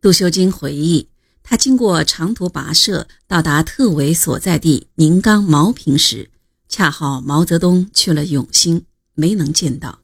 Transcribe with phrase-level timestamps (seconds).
[0.00, 1.08] 杜修经回忆，
[1.42, 6.30] 他经过长途跋涉，到达特委所在地宁冈茅坪时，
[6.68, 8.84] 恰好毛泽东去了永兴，
[9.14, 10.02] 没能见到，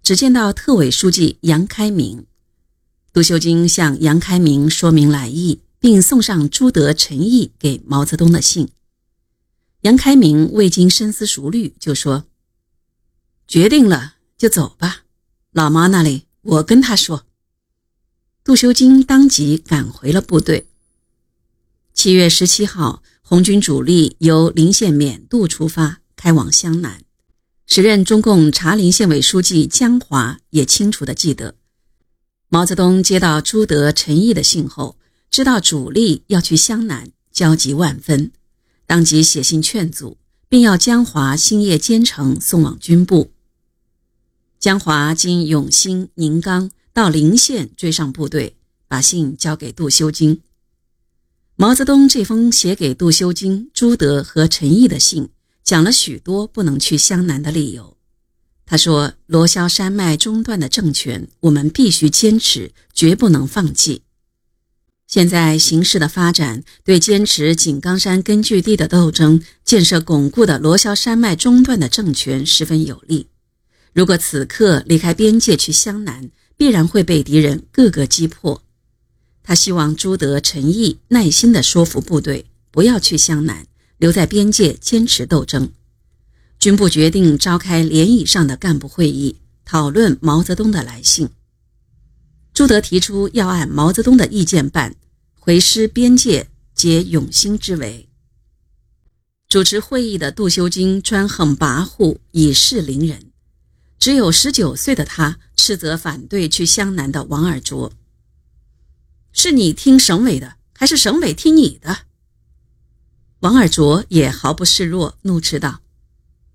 [0.00, 2.26] 只见到特委书记杨开明。
[3.12, 8.68] 杜修经向杨开明说明来意，并送上朱德、陈毅给毛泽东的信。
[9.80, 12.26] 杨开明未经深思熟虑，就说
[13.48, 15.02] ：“决定了，就走吧。
[15.50, 17.25] 老妈那里，我跟他说。”
[18.46, 20.68] 杜修经当即赶回了部队。
[21.92, 27.02] 七月十七号，红军主力由临县勉渡出发，开往湘南。
[27.66, 31.56] 时任中共茶陵县委书记江华也清楚地记得，
[32.48, 34.96] 毛泽东接到朱德、陈毅的信后，
[35.28, 38.30] 知道主力要去湘南，焦急万分，
[38.86, 40.18] 当即写信劝阻，
[40.48, 43.32] 并要江华星夜兼程送往军部。
[44.60, 46.70] 江华经永兴、宁冈。
[46.96, 48.56] 到临县追上部队，
[48.88, 50.40] 把信交给杜修经。
[51.54, 55.28] 毛泽东这封写给杜修经、朱德和陈毅的信，
[55.62, 57.98] 讲了许多不能去湘南的理由。
[58.64, 64.00] 他说：“罗霄山脉中断的政权，我们必须坚持，绝不能放弃。
[65.06, 73.28] 现在形势的发展，对坚持井冈山根据地的斗争，建设巩固的罗霄山脉中断的政权十分有利。
[73.92, 78.62] 如果此刻离开边界去湘南，”必然会被敌人各个击破。
[79.42, 83.66] 他希望朱德、陈毅耐心地说服部队，不要去湘南，
[83.98, 85.70] 留在边界坚持斗争。
[86.58, 91.28] 军部决定召开连以上的干部会议，讨论毛泽东的来信。
[92.52, 94.96] 朱德提出要按毛泽东的意见办，
[95.34, 98.08] 回师边界，解永兴之围。
[99.48, 103.30] 主持会议的杜修经专横跋扈，以势凌人。
[103.98, 107.92] 只有十九岁的他斥责反对去湘南的王尔琢
[109.32, 112.06] ：“是你听省委的，还是省委听你的？”
[113.40, 115.80] 王尔琢也毫不示弱，怒斥道：“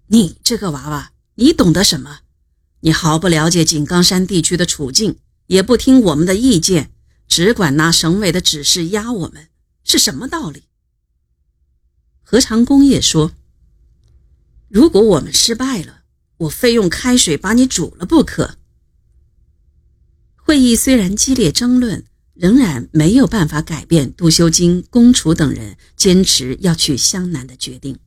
[0.08, 2.20] 你这个娃娃，你懂得什么？
[2.82, 5.18] 你毫不了解井冈山地区的处境，
[5.48, 6.92] 也不听我们的意见，
[7.28, 9.50] 只管拿省委的指示压我们，
[9.84, 10.64] 是什么道理？”
[12.24, 13.34] 何长工也说
[14.70, 16.01] ：“如果我们失败了。”
[16.42, 18.58] 我非用开水把你煮了不可。
[20.36, 22.04] 会议虽然激烈争论，
[22.34, 28.00] 仍然没有办法改变杜修金、龚楚等人坚持要去湘南的决定。